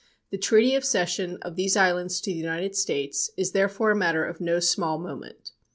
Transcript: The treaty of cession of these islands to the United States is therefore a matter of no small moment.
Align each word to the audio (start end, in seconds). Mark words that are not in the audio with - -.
The 0.31 0.37
treaty 0.39 0.73
of 0.73 0.83
cession 0.83 1.37
of 1.43 1.55
these 1.55 1.77
islands 1.77 2.19
to 2.21 2.31
the 2.31 2.35
United 2.39 2.75
States 2.75 3.29
is 3.37 3.51
therefore 3.51 3.91
a 3.91 3.95
matter 3.95 4.25
of 4.25 4.41
no 4.41 4.59
small 4.59 4.97
moment. 4.97 5.51